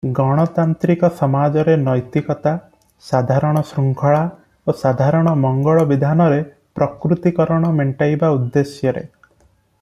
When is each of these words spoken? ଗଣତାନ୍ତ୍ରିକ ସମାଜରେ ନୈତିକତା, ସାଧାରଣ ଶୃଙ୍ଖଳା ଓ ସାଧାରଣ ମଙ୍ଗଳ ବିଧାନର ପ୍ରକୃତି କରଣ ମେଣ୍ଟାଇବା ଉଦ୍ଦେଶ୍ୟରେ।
ଗଣତାନ୍ତ୍ରିକ 0.17 1.09
ସମାଜରେ 1.17 1.73
ନୈତିକତା, 1.81 2.53
ସାଧାରଣ 3.09 3.63
ଶୃଙ୍ଖଳା 3.73 4.23
ଓ 4.67 4.77
ସାଧାରଣ 4.81 5.35
ମଙ୍ଗଳ 5.45 5.85
ବିଧାନର 5.95 6.41
ପ୍ରକୃତି 6.81 7.35
କରଣ 7.41 7.73
ମେଣ୍ଟାଇବା 7.81 8.35
ଉଦ୍ଦେଶ୍ୟରେ। 8.41 9.07